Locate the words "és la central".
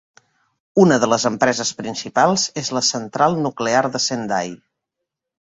2.63-3.39